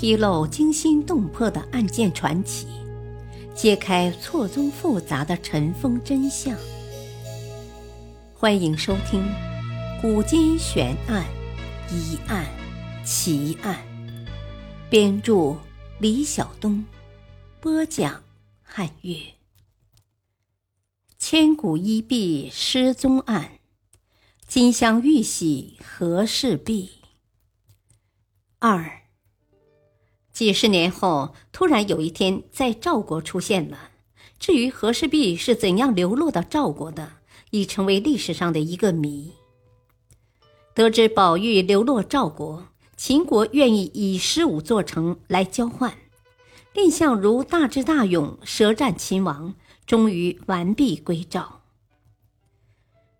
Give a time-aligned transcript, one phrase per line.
[0.00, 2.66] 披露惊心动魄的案件传奇，
[3.54, 6.56] 揭开错综复杂的尘封真相。
[8.32, 9.20] 欢迎收听
[10.00, 11.26] 《古今悬案、
[11.90, 12.46] 疑案、
[13.04, 13.76] 奇案》，
[14.88, 15.54] 编著
[15.98, 16.82] 李晓东，
[17.60, 18.22] 播讲
[18.62, 19.18] 汉月。
[21.18, 23.58] 千古一璧失踪案，
[24.46, 26.88] 金镶玉玺和氏璧。
[28.60, 28.99] 二。
[30.40, 33.90] 几十年后，突然有一天在赵国出现了。
[34.38, 37.12] 至于和氏璧是怎样流落到赵国的，
[37.50, 39.32] 已成为历史上的一个谜。
[40.72, 45.92] 得知宝玉流落赵国，秦国愿意以十五座城来交换。
[46.72, 49.54] 蔺相如大智大勇，舌战秦王，
[49.84, 51.60] 终于完璧归赵。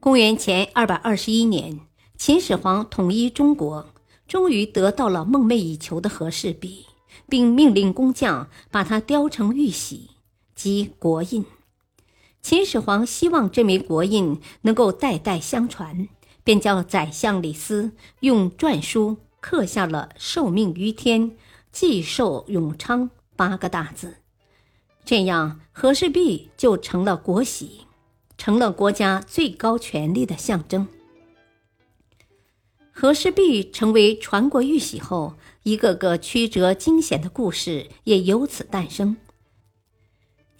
[0.00, 1.78] 公元前二百二十一年，
[2.18, 3.86] 秦始皇统一中国，
[4.26, 6.86] 终于得到了梦寐以求的和氏璧。
[7.28, 10.10] 并命令工匠把它雕成玉玺，
[10.54, 11.44] 即国印。
[12.42, 16.08] 秦始皇希望这枚国印能够代代相传，
[16.42, 21.36] 便叫宰相李斯用篆书刻下了“受命于天，
[21.72, 24.16] 既寿永昌”八个大字。
[25.06, 27.86] 这样，和氏璧就成了国玺，
[28.36, 30.86] 成了国家最高权力的象征。
[32.96, 39.16] 和氏璧成为传国玉玺后，一个个曲折惊险的故事也由此诞生。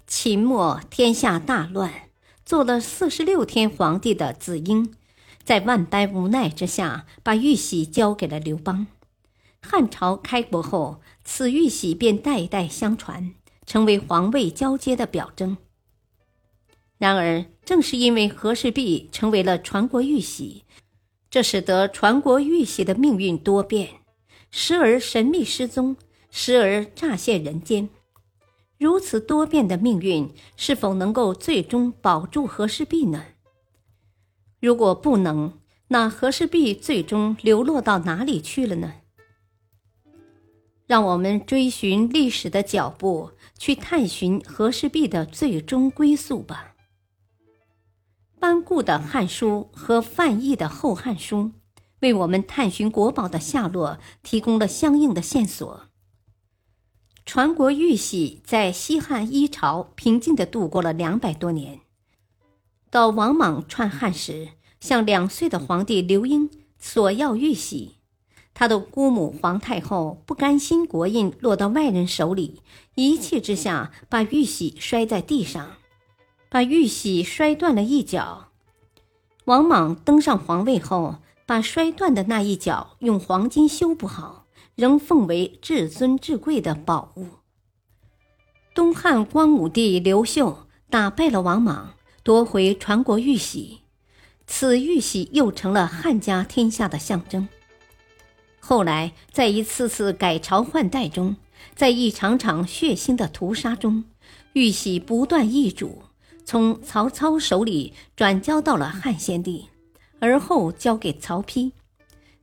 [0.09, 2.11] 秦末天下大乱，
[2.45, 4.93] 做了四十六天皇帝的子婴，
[5.45, 8.89] 在万般无奈之下，把玉玺交给了刘邦。
[9.63, 13.33] 汉朝开国后，此玉玺便代代相传，
[13.65, 15.57] 成为皇位交接的表征。
[16.99, 20.65] 然而，正是因为和氏璧成为了传国玉玺。
[21.35, 23.89] 这使得传国玉玺的命运多变，
[24.53, 25.97] 时而神秘失踪，
[26.31, 27.89] 时而乍现人间。
[28.79, 33.25] 如此多变的命运，是否能够最终保住和氏璧呢？
[34.61, 38.93] 如果不能，那和氏璧最终流落到哪里去了呢？
[40.87, 46.74] 让我们追寻历史的脚步，去探寻和氏璧的最终归宿吧。
[48.45, 51.39] 班固的《汉书》和范晔的《后汉书》，
[52.01, 55.85] 为我们探寻国宝的下落提供了相应的线索。
[57.25, 61.81] 传国玉玺在西汉一朝平静地度过了两百多年。
[62.91, 67.97] 到王莽篡汉时，向两岁的皇帝刘英索要玉玺，
[68.53, 72.61] 他的姑母皇太后不甘心国印落到外人手里，
[72.95, 75.77] 一气之下把玉玺摔在地上。
[76.55, 78.51] 把玉玺摔断了一角，
[79.47, 81.17] 王莽登上皇位后，
[81.47, 87.27] 把摔断的那一角用黄金修补好，仍奉为至尊至贵的宝物。
[88.73, 93.81] 东汉光武帝刘秀打败了王莽，夺回传国玉玺，
[94.47, 97.49] 此玉玺又成了汉家天下的象征。
[98.61, 101.35] 后来，在一次次改朝换代中，
[101.75, 104.05] 在一场场血腥的屠杀中，
[104.53, 106.04] 玉玺不断易主。
[106.45, 109.69] 从曹操手里转交到了汉献帝，
[110.21, 111.73] 而后交给曹丕。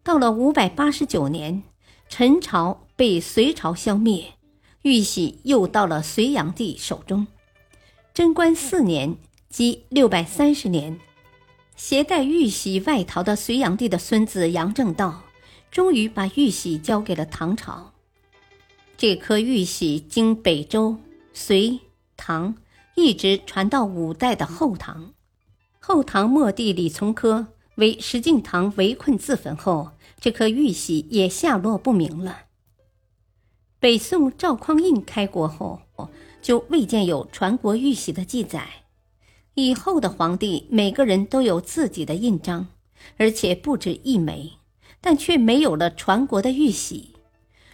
[0.03, 1.62] 到了五百八十九年，
[2.09, 4.34] 陈朝被隋朝消灭，
[4.81, 7.28] 玉玺又到了隋炀帝手中。
[8.13, 9.16] 贞观四年，
[9.50, 11.00] 即六百三十年，
[11.75, 15.22] 携带玉玺外逃的隋炀帝的孙子杨正道，
[15.69, 17.94] 终于把玉玺交给了唐朝。
[18.97, 20.97] 这颗玉玺经北周、
[21.34, 21.79] 隋、
[22.17, 22.56] 唐。
[22.96, 25.13] 一直传到五代的后唐，
[25.79, 32.44] 后唐末帝李从珂为石敬瑭围困自焚后，这颗玉玺也下落不明了。
[33.79, 35.81] 北宋赵匡胤开国后，
[36.41, 38.68] 就未见有传国玉玺的记载。
[39.56, 42.68] 以后的皇帝每个人都有自己的印章，
[43.18, 44.52] 而且不止一枚，
[45.02, 47.16] 但却没有了传国的玉玺。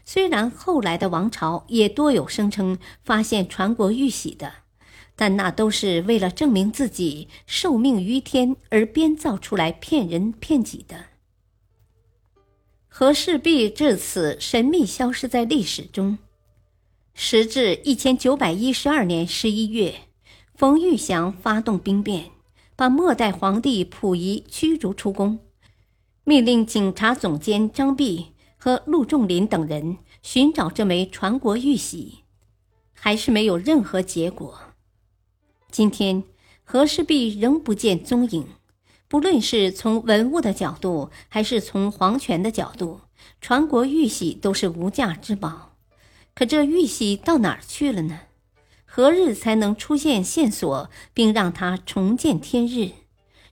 [0.05, 4.53] 虽然后来的王朝也多有声称发现传国玉玺的。
[5.17, 11.05] 但那都是为了证明自己受命于天而编造出来骗人骗己的。
[12.87, 16.19] 和氏璧至此神秘消失在历史中。
[17.13, 20.01] 时至一千九百一十二年十一月，
[20.53, 22.29] 冯玉祥发动兵变，
[22.75, 25.39] 把末代皇帝溥仪驱逐出宫，
[26.23, 32.19] 命令警察总监张弼和陆仲林等人寻找这枚传国玉玺，
[32.93, 34.66] 还是没有任何结果。
[35.69, 36.23] 今天，
[36.63, 38.47] 和氏璧仍不见踪影。
[39.07, 43.01] 不论是从文物的角度，还是从皇权的角度，
[43.39, 45.75] 传国玉玺都是无价之宝。
[46.33, 48.21] 可这玉玺到哪儿去了呢？
[48.85, 52.91] 何日才能出现线索，并让它重见天日？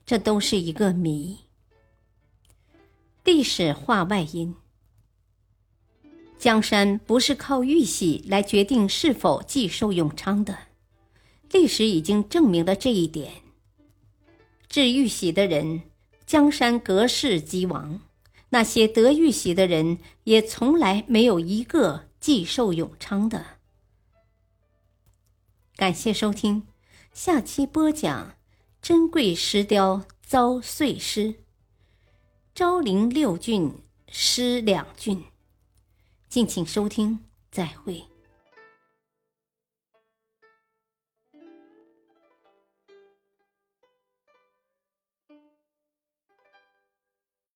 [0.04, 1.38] 这都是一个谜。
[3.24, 4.54] 历史话外音：
[6.38, 10.58] 江山不是靠玉玺来决定是否继寿永昌的，
[11.50, 13.42] 历史已经证明了这一点。
[14.68, 15.82] 制玉玺的人，
[16.26, 18.00] 江山隔世即亡；
[18.50, 23.58] 那些得玉玺的人，也从来没有一个继寿永昌的。
[25.76, 26.66] 感谢收听，
[27.12, 28.36] 下期播讲
[28.82, 31.34] 珍贵石雕遭碎尸，
[32.54, 33.72] 昭陵六郡
[34.08, 35.22] 失两郡。
[36.28, 37.20] 敬请收听，
[37.50, 38.15] 再会。